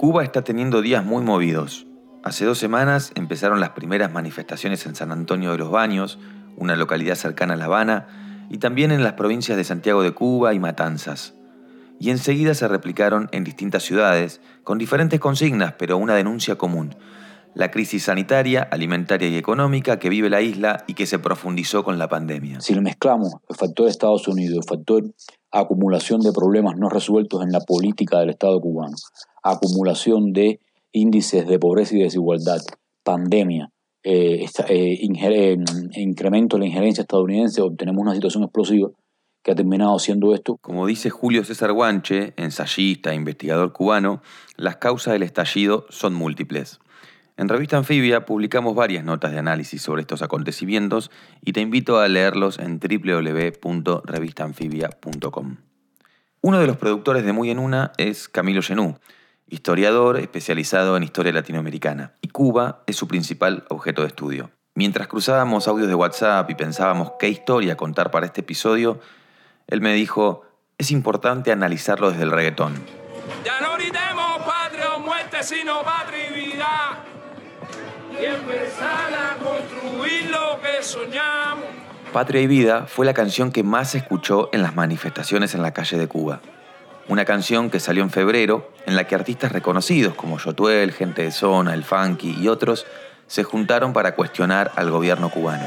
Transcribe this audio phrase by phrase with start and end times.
[0.00, 1.86] Cuba está teniendo días muy movidos.
[2.24, 6.18] Hace dos semanas empezaron las primeras manifestaciones en San Antonio de los Baños,
[6.56, 10.54] una localidad cercana a La Habana, y también en las provincias de Santiago de Cuba
[10.54, 11.34] y Matanzas.
[11.98, 16.96] Y enseguida se replicaron en distintas ciudades, con diferentes consignas, pero una denuncia común,
[17.54, 21.98] la crisis sanitaria, alimentaria y económica que vive la isla y que se profundizó con
[21.98, 22.62] la pandemia.
[22.62, 25.02] Si le mezclamos el factor de Estados Unidos, el factor
[25.52, 28.96] acumulación de problemas no resueltos en la política del Estado cubano,
[29.42, 30.60] acumulación de
[30.92, 32.60] índices de pobreza y desigualdad,
[33.02, 33.70] pandemia,
[34.02, 35.56] eh, eh, eh,
[35.96, 38.88] incremento de la injerencia estadounidense, obtenemos una situación explosiva
[39.42, 40.58] que ha terminado siendo esto.
[40.60, 44.22] Como dice Julio César Guanche, ensayista e investigador cubano,
[44.56, 46.78] las causas del estallido son múltiples.
[47.40, 51.10] En Revista Anfibia publicamos varias notas de análisis sobre estos acontecimientos
[51.40, 55.56] y te invito a leerlos en www.revistanfibia.com.
[56.42, 58.98] Uno de los productores de Muy en Una es Camilo Genú,
[59.48, 64.50] historiador especializado en historia latinoamericana, y Cuba es su principal objeto de estudio.
[64.74, 69.00] Mientras cruzábamos audios de WhatsApp y pensábamos qué historia contar para este episodio,
[69.66, 70.42] él me dijo,
[70.76, 72.74] es importante analizarlo desde el reggaetón.
[73.46, 77.06] Ya no gritemos patria o muerte, sino patria y vida
[78.26, 81.64] a construir lo que soñamos.
[82.12, 85.72] Patria y Vida fue la canción que más se escuchó en las manifestaciones en la
[85.72, 86.40] calle de Cuba.
[87.08, 91.30] Una canción que salió en febrero, en la que artistas reconocidos como Yotuel, Gente de
[91.30, 92.86] Zona, El Funky y otros
[93.26, 95.64] se juntaron para cuestionar al gobierno cubano.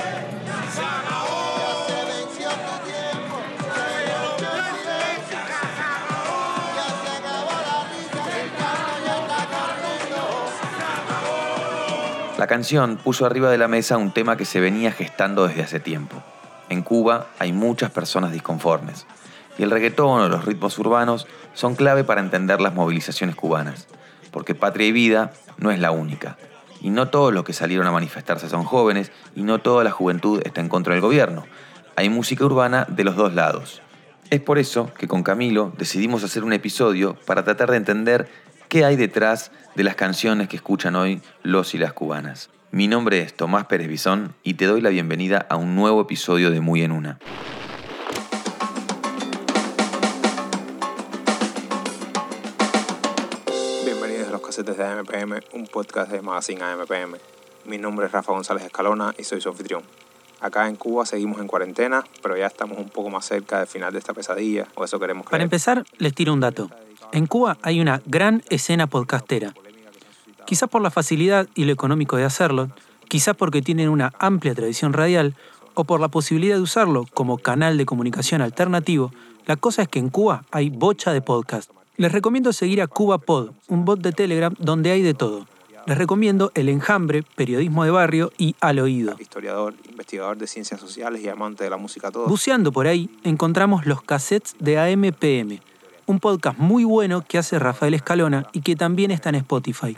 [12.38, 15.80] La canción puso arriba de la mesa un tema que se venía gestando desde hace
[15.80, 16.23] tiempo.
[16.67, 19.05] En Cuba hay muchas personas disconformes,
[19.60, 23.88] y el reggaetón o los ritmos urbanos son clave para entender las movilizaciones cubanas,
[24.32, 26.38] porque Patria y Vida no es la única,
[26.82, 30.42] y no todos los que salieron a manifestarse son jóvenes, y no toda la juventud
[30.44, 31.45] está en contra del gobierno.
[31.95, 33.83] Hay música urbana de los dos lados.
[34.32, 38.27] Es por eso que con Camilo decidimos hacer un episodio para tratar de entender
[38.73, 42.50] qué hay detrás de las canciones que escuchan hoy los y las cubanas.
[42.72, 46.50] Mi nombre es Tomás Pérez Bisón y te doy la bienvenida a un nuevo episodio
[46.50, 47.20] de Muy en Una.
[53.86, 57.17] Bienvenidos a los casetes de AMPM, un podcast de Magazine AMPM.
[57.66, 59.83] Mi nombre es Rafa González Escalona y soy su anfitrión.
[60.42, 63.94] Acá en Cuba seguimos en cuarentena, pero ya estamos un poco más cerca del final
[63.94, 65.32] de esta pesadilla, o eso queremos creer.
[65.32, 66.72] Para empezar, les tiro un dato.
[67.11, 69.53] En Cuba hay una gran escena podcastera.
[70.45, 72.69] Quizás por la facilidad y lo económico de hacerlo,
[73.08, 75.36] quizás porque tienen una amplia tradición radial
[75.73, 79.11] o por la posibilidad de usarlo como canal de comunicación alternativo,
[79.45, 81.71] la cosa es que en Cuba hay bocha de podcast.
[81.97, 85.45] Les recomiendo seguir a Cuba Pod, un bot de Telegram donde hay de todo.
[85.85, 89.15] Les recomiendo El Enjambre, Periodismo de Barrio y Al Oído.
[89.20, 92.27] Historiador, investigador de ciencias sociales y amante de la música todo.
[92.27, 95.59] Buceando por ahí, encontramos los cassettes de AMPM,
[96.05, 99.95] un podcast muy bueno que hace Rafael Escalona y que también está en Spotify.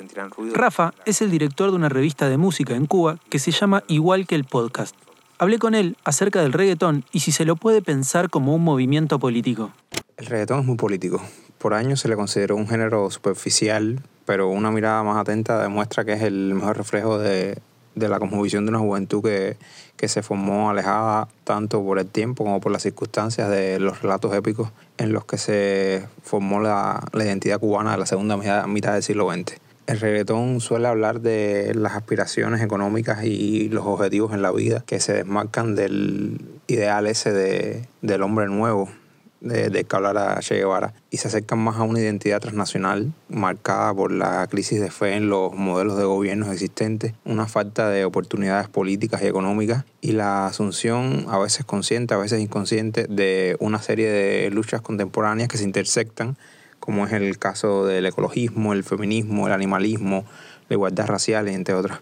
[0.53, 4.27] Rafa es el director de una revista de música en Cuba que se llama Igual
[4.27, 4.95] que el Podcast.
[5.37, 9.19] Hablé con él acerca del reggaetón y si se lo puede pensar como un movimiento
[9.19, 9.71] político.
[10.17, 11.21] El reggaetón es muy político.
[11.57, 16.13] Por años se le consideró un género superficial, pero una mirada más atenta demuestra que
[16.13, 17.57] es el mejor reflejo de,
[17.95, 19.57] de la cosmovisión de una juventud que,
[19.97, 24.33] que se formó alejada tanto por el tiempo como por las circunstancias de los relatos
[24.33, 29.03] épicos en los que se formó la, identidad cubana de la segunda mitad, mitad del
[29.03, 29.57] siglo XX.
[29.87, 34.99] El reggaetón suele hablar de las aspiraciones económicas y los objetivos en la vida que
[34.99, 38.89] se desmarcan del ideal ese de, del hombre nuevo,
[39.45, 43.93] de, de que hablara Che Guevara y se acercan más a una identidad transnacional marcada
[43.93, 48.67] por la crisis de fe en los modelos de gobiernos existentes, una falta de oportunidades
[48.67, 54.09] políticas y económicas y la asunción, a veces consciente, a veces inconsciente, de una serie
[54.09, 56.37] de luchas contemporáneas que se intersectan,
[56.79, 60.25] como es el caso del ecologismo, el feminismo, el animalismo,
[60.69, 62.01] la igualdad racial, entre otras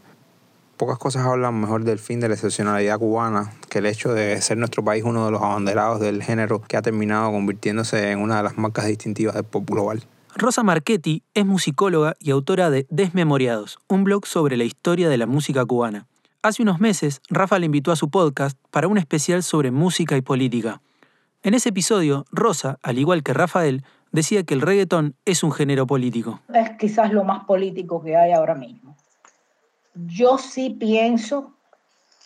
[0.77, 4.57] pocas cosas hablan mejor del fin de la excepcionalidad cubana que el hecho de ser
[4.57, 8.43] nuestro país uno de los abanderados del género que ha terminado convirtiéndose en una de
[8.43, 10.03] las marcas distintivas del pop global.
[10.35, 15.27] Rosa Marchetti es musicóloga y autora de Desmemoriados, un blog sobre la historia de la
[15.27, 16.07] música cubana.
[16.41, 20.21] Hace unos meses, Rafa le invitó a su podcast para un especial sobre música y
[20.21, 20.81] política.
[21.43, 25.85] En ese episodio, Rosa, al igual que Rafael, decía que el reggaetón es un género
[25.85, 26.41] político.
[26.53, 28.82] Es quizás lo más político que hay ahora mismo
[29.95, 31.53] yo sí pienso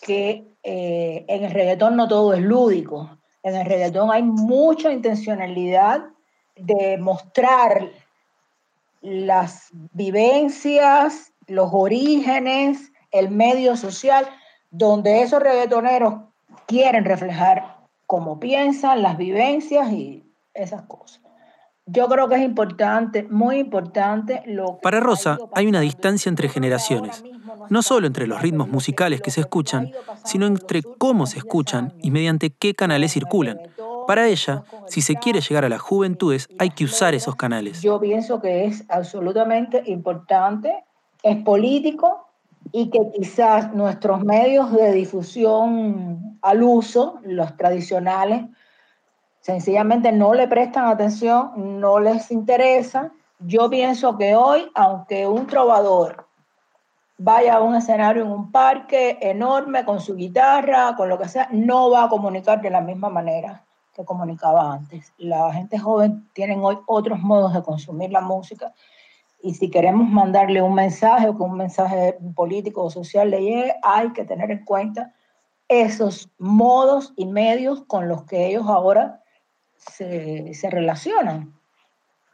[0.02, 3.18] que eh, en el reggaetón no todo es lúdico.
[3.44, 6.04] En el reggaetón hay mucha intencionalidad
[6.56, 7.90] de mostrar
[9.02, 14.28] las vivencias, los orígenes, el medio social,
[14.72, 16.16] donde esos reggaetoneros
[16.66, 20.24] quieren reflejar cómo piensan, las vivencias y
[20.54, 21.22] esas cosas.
[21.88, 27.24] Yo creo que es importante, muy importante lo Para Rosa hay una distancia entre generaciones,
[27.69, 29.92] no solo entre los ritmos musicales que se escuchan,
[30.25, 33.60] sino entre cómo se escuchan y mediante qué canales circulan.
[34.06, 37.81] Para ella, si se quiere llegar a las juventudes, hay que usar esos canales.
[37.81, 40.83] Yo pienso que es absolutamente importante,
[41.24, 42.28] es político
[42.72, 48.45] y que quizás nuestros medios de difusión al uso, los tradicionales,
[49.47, 53.13] sencillamente no le prestan atención, no les interesa.
[53.39, 56.27] Yo pienso que hoy, aunque un trovador
[57.17, 61.47] vaya a un escenario en un parque enorme con su guitarra, con lo que sea,
[61.53, 63.63] no va a comunicar de la misma manera
[63.94, 65.13] que comunicaba antes.
[65.17, 68.73] La gente joven tiene hoy otros modos de consumir la música
[69.41, 73.75] y si queremos mandarle un mensaje o que un mensaje político o social le llegue,
[73.81, 75.13] hay que tener en cuenta
[75.69, 79.21] esos modos y medios con los que ellos ahora
[79.77, 81.57] se, se relacionan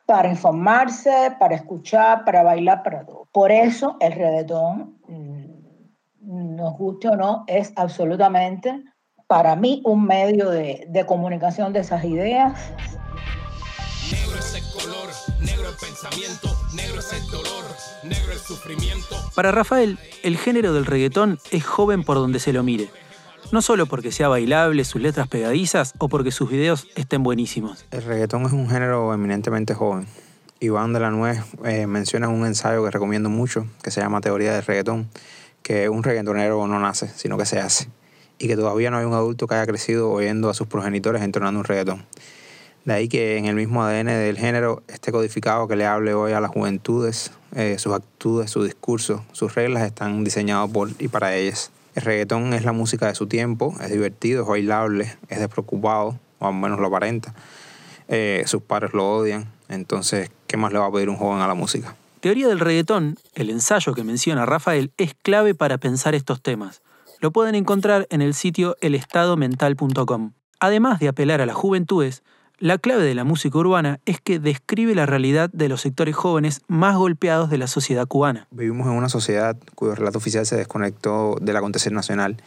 [0.05, 3.27] para informarse, para escuchar, para bailar, para todo.
[3.31, 8.83] Por eso el reggaetón, mm, nos guste o no, es absolutamente
[9.27, 12.53] para mí un medio de, de comunicación de esas ideas.
[14.11, 17.65] Negro es el color, negro el pensamiento, negro es el dolor,
[18.03, 19.15] negro el sufrimiento.
[19.35, 22.89] Para Rafael, el género del reggaetón es joven por donde se lo mire.
[23.51, 27.85] No solo porque sea bailable, sus letras pegadizas o porque sus videos estén buenísimos.
[27.91, 30.07] El reggaetón es un género eminentemente joven.
[30.59, 34.21] Iván de la Nuez eh, menciona en un ensayo que recomiendo mucho, que se llama
[34.21, 35.09] Teoría del Reggaetón,
[35.61, 37.89] que un reggaetonero no nace, sino que se hace.
[38.39, 41.59] Y que todavía no hay un adulto que haya crecido oyendo a sus progenitores entonando
[41.59, 42.05] un reggaetón.
[42.85, 46.31] De ahí que en el mismo ADN del género esté codificado que le hable hoy
[46.31, 51.35] a las juventudes, eh, sus actitudes, su discurso, sus reglas están diseñados por y para
[51.35, 51.71] ellas.
[51.95, 56.47] El reggaetón es la música de su tiempo, es divertido, es bailable, es despreocupado, o
[56.47, 57.33] al menos lo aparenta.
[58.07, 61.47] Eh, sus padres lo odian, entonces, ¿qué más le va a pedir un joven a
[61.47, 61.95] la música?
[62.19, 66.81] Teoría del reggaetón, el ensayo que menciona Rafael, es clave para pensar estos temas.
[67.19, 70.33] Lo pueden encontrar en el sitio elestadomental.com.
[70.59, 72.23] Además de apelar a las juventudes,
[72.59, 76.61] la clave de la música urbana es que describe la realidad de los sectores jóvenes
[76.67, 78.47] más golpeados de la sociedad cubana.
[78.51, 82.37] Vivimos en una sociedad cuyo relato oficial se desconectó del acontecer nacional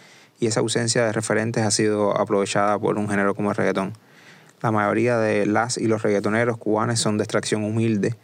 [0.41, 3.93] y esa ausencia de referentes ha sido aprovechada por un género como el reggaetón.
[4.63, 8.15] La mayoría de las y los reggaetoneros cubanos son de extracción humilde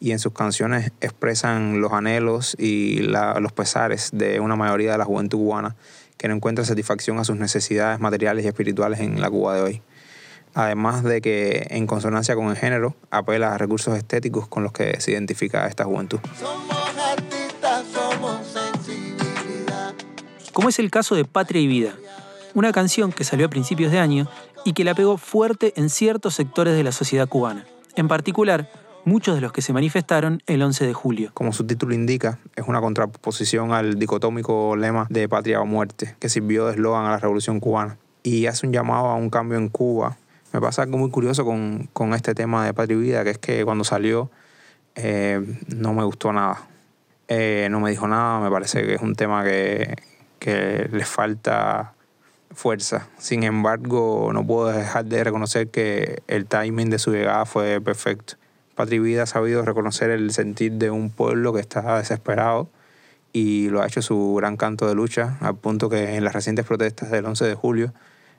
[0.00, 5.04] y en sus canciones expresan los anhelos y los pesares de una mayoría de la
[5.04, 5.76] juventud cubana
[6.16, 9.82] que no encuentra satisfacción a sus necesidades materiales y espirituales en la Cuba de hoy
[10.58, 15.00] además de que en consonancia con el género apela a recursos estéticos con los que
[15.00, 16.18] se identifica a esta juventud.
[20.52, 21.94] Como es el caso de Patria y Vida,
[22.54, 24.28] una canción que salió a principios de año
[24.64, 28.68] y que la pegó fuerte en ciertos sectores de la sociedad cubana, en particular
[29.04, 31.30] muchos de los que se manifestaron el 11 de julio.
[31.34, 36.28] Como su título indica, es una contraposición al dicotómico lema de patria o muerte, que
[36.28, 39.68] sirvió de eslogan a la revolución cubana, y hace un llamado a un cambio en
[39.68, 40.18] Cuba
[40.58, 43.38] me pasa algo muy curioso con, con este tema de Patria y Vida, que es
[43.38, 44.28] que cuando salió
[44.96, 46.66] eh, no me gustó nada.
[47.28, 49.94] Eh, no me dijo nada, me parece que es un tema que,
[50.40, 51.92] que le falta
[52.50, 53.06] fuerza.
[53.18, 58.34] Sin embargo, no puedo dejar de reconocer que el timing de su llegada fue perfecto.
[58.74, 62.68] Patria y Vida ha sabido reconocer el sentir de un pueblo que está desesperado
[63.32, 66.66] y lo ha hecho su gran canto de lucha, al punto que en las recientes
[66.66, 67.92] protestas del 11 de julio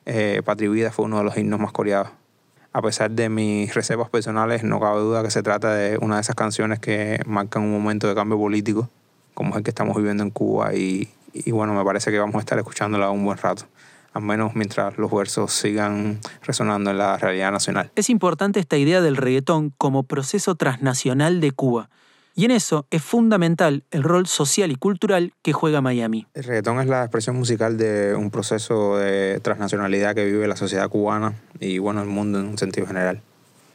[0.10, 2.10] eh, Vida fue uno de los himnos más coreados.
[2.72, 6.22] A pesar de mis reservas personales, no cabe duda que se trata de una de
[6.22, 8.90] esas canciones que marcan un momento de cambio político,
[9.34, 12.36] como es el que estamos viviendo en Cuba, y, y bueno, me parece que vamos
[12.36, 13.66] a estar escuchándola un buen rato
[14.14, 17.92] al menos mientras los versos sigan resonando en la realidad nacional.
[17.96, 21.90] Es importante esta idea del reggaetón como proceso transnacional de Cuba.
[22.40, 26.26] Y en eso es fundamental el rol social y cultural que juega Miami.
[26.34, 30.88] El reggaetón es la expresión musical de un proceso de transnacionalidad que vive la sociedad
[30.88, 33.22] cubana y bueno, el mundo en un sentido general.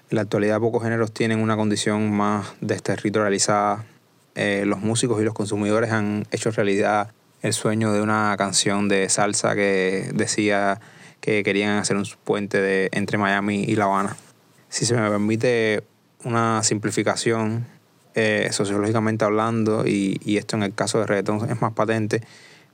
[0.09, 3.85] En la actualidad pocos géneros tienen una condición más desterritorializada.
[4.35, 9.11] Eh, los músicos y los consumidores han hecho realidad el sueño de una canción de
[9.11, 10.80] salsa que decía
[11.21, 14.16] que querían hacer un puente entre Miami y La Habana.
[14.71, 15.85] Si se me permite
[16.25, 17.73] una simplificación,
[18.14, 22.23] eh, sociológicamente hablando, y, y, esto en el caso de reggaetón es más patente,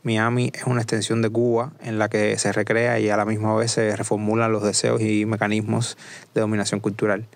[0.03, 3.55] Miami es una extensión de Cuba en la que se recrea y a la misma
[3.55, 5.99] vez se reformulan los deseos y mecanismos
[6.35, 7.27] de dominación cultural.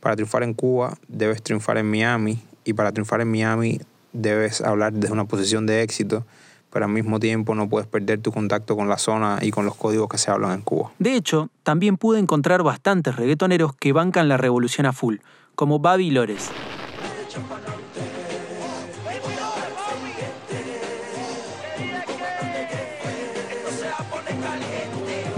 [0.00, 3.80] Para triunfar en Cuba debes triunfar en Miami y para triunfar en Miami
[4.12, 6.24] debes hablar desde una posición de éxito,
[6.70, 9.74] pero al mismo tiempo no puedes perder tu contacto con la zona y con los
[9.74, 10.92] códigos que se hablan en Cuba.
[10.98, 15.16] De hecho, también pude encontrar bastantes reggaetoneros que bancan la revolución a full,
[15.54, 16.50] como Babi Lores.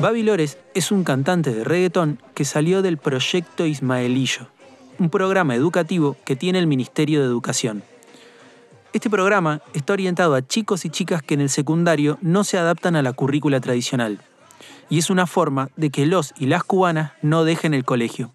[0.01, 4.47] Babi Lores es un cantante de reggaetón que salió del proyecto Ismaelillo,
[4.99, 7.83] un programa educativo que tiene el Ministerio de Educación.
[8.95, 12.97] Este programa está orientado a chicos y chicas que en el secundario no se adaptan
[12.97, 14.21] a la currícula tradicional,
[14.89, 18.33] y es una forma de que los y las cubanas no dejen el colegio.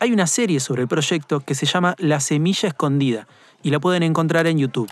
[0.00, 3.26] Hay una serie sobre el proyecto que se llama La Semilla Escondida,
[3.64, 4.88] y la pueden encontrar en YouTube.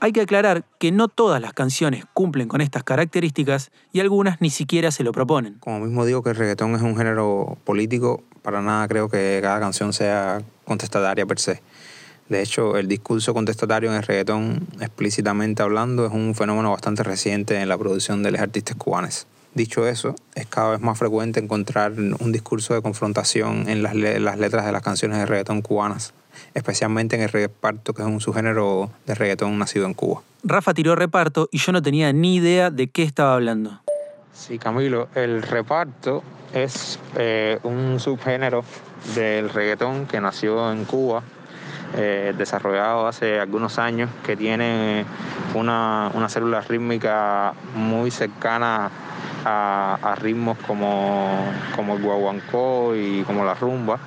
[0.00, 4.50] Hay que aclarar que no todas las canciones cumplen con estas características y algunas ni
[4.50, 5.54] siquiera se lo proponen.
[5.60, 9.60] Como mismo digo que el reggaetón es un género político, para nada creo que cada
[9.60, 11.62] canción sea contestataria per se.
[12.28, 17.58] De hecho, el discurso contestatario en el reggaetón, explícitamente hablando, es un fenómeno bastante reciente
[17.58, 19.26] en la producción de los artistas cubanos.
[19.54, 24.38] Dicho eso, es cada vez más frecuente encontrar un discurso de confrontación en las, las
[24.38, 26.12] letras de las canciones de reggaetón cubanas
[26.54, 30.22] especialmente en el reparto, que es un subgénero de reggaetón nacido en Cuba.
[30.42, 33.80] Rafa tiró reparto y yo no tenía ni idea de qué estaba hablando.
[34.32, 38.64] Sí, Camilo, el reparto es eh, un subgénero
[39.14, 41.22] del reggaetón que nació en Cuba,
[41.96, 45.04] eh, desarrollado hace algunos años, que tiene
[45.54, 48.90] una, una célula rítmica muy cercana
[49.44, 53.98] a, ritmos como, como el guaguancó y como la rumba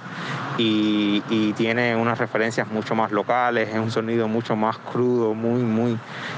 [0.58, 5.98] y, tiene unas referencias mucho más locales, es un sonido mucho más crudo, muy, muy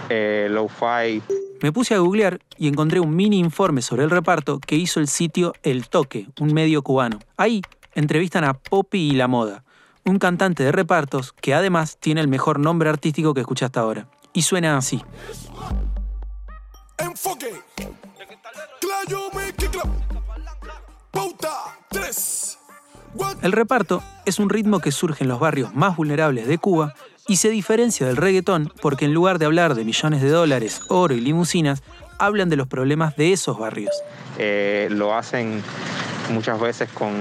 [0.09, 1.21] eh, low-fi.
[1.61, 5.07] Me puse a googlear y encontré un mini informe sobre el reparto que hizo el
[5.07, 7.19] sitio El Toque, un medio cubano.
[7.37, 7.61] Ahí
[7.95, 9.63] entrevistan a Poppy y La Moda,
[10.05, 14.07] un cantante de repartos que además tiene el mejor nombre artístico que escuché hasta ahora.
[14.33, 15.03] Y suena así.
[16.97, 17.61] Enfoque.
[21.11, 21.49] Pauta
[21.89, 22.59] 3.
[23.41, 26.93] El reparto es un ritmo que surge en los barrios más vulnerables de Cuba
[27.27, 31.13] y se diferencia del reggaetón porque en lugar de hablar de millones de dólares, oro
[31.13, 31.83] y limusinas,
[32.17, 33.95] hablan de los problemas de esos barrios.
[34.37, 35.63] Eh, lo hacen
[36.29, 37.15] muchas veces con,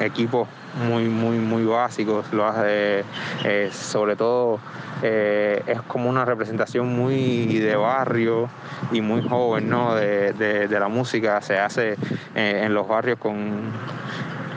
[0.00, 0.48] equipos
[0.88, 3.04] muy, muy, muy básicos, lo hace,
[3.44, 4.58] eh, sobre todo
[5.02, 8.48] eh, es como una representación muy de barrio
[8.92, 9.94] y muy joven ¿no?
[9.94, 11.96] de, la música, se hace
[12.34, 13.72] en los barrios con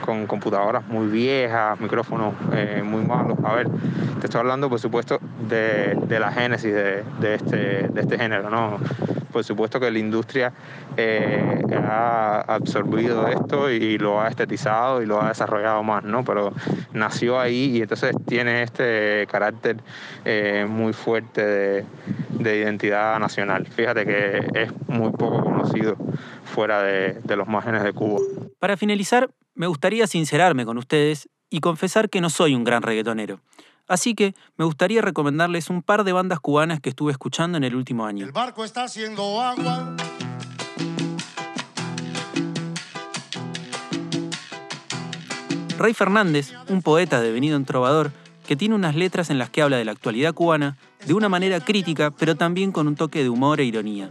[0.04, 3.38] con computadoras muy viejas, micrófonos eh, muy malos.
[3.42, 3.68] A ver,
[4.20, 5.18] te estoy hablando, por supuesto,
[5.48, 8.78] de, la génesis de, este, de este género, ¿no?
[9.32, 10.52] Por supuesto que la industria
[10.96, 16.22] eh, ha absorbido esto y lo ha estetizado y lo ha desarrollado más, ¿no?
[16.22, 16.52] Pero
[16.92, 19.78] nació ahí y entonces tiene este carácter
[20.24, 21.84] eh, muy fuerte de,
[22.30, 23.66] de identidad nacional.
[23.66, 25.96] Fíjate que es muy poco conocido
[26.44, 28.20] fuera de, de los márgenes de Cuba.
[28.60, 33.40] Para finalizar, me gustaría sincerarme con ustedes y confesar que no soy un gran reggaetonero.
[33.86, 37.76] Así que me gustaría recomendarles un par de bandas cubanas que estuve escuchando en el
[37.76, 38.24] último año.
[38.24, 39.94] El barco está haciendo agua.
[45.78, 48.12] Rey Fernández, un poeta devenido en trovador,
[48.46, 51.60] que tiene unas letras en las que habla de la actualidad cubana de una manera
[51.60, 54.10] crítica, pero también con un toque de humor e ironía.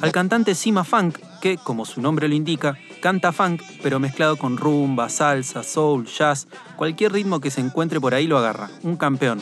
[0.00, 4.56] Al cantante Sima Funk, que, como su nombre lo indica, canta funk, pero mezclado con
[4.56, 9.40] rumba, salsa, soul, jazz, cualquier ritmo que se encuentre por ahí lo agarra, un campeón.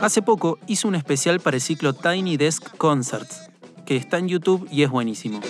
[0.00, 3.50] Hace poco hizo un especial para el ciclo Tiny Desk Concerts,
[3.86, 5.40] que está en YouTube y es buenísimo.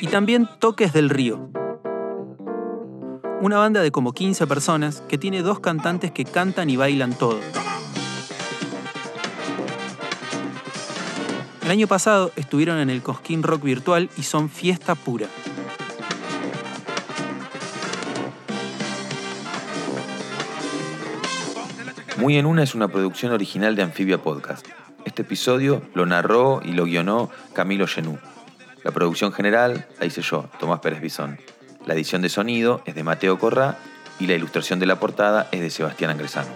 [0.00, 1.50] Y también Toques del Río,
[3.40, 7.40] una banda de como 15 personas que tiene dos cantantes que cantan y bailan todo.
[11.64, 15.28] El año pasado estuvieron en el Cosquín Rock Virtual y son fiesta pura.
[22.18, 24.66] Muy en una es una producción original de Amphibia Podcast.
[25.06, 28.18] Este episodio lo narró y lo guionó Camilo Genú.
[28.82, 31.38] La producción general la hice yo, Tomás Pérez Bisón.
[31.86, 33.78] La edición de sonido es de Mateo Corrá
[34.20, 36.50] y la ilustración de la portada es de Sebastián Angresano.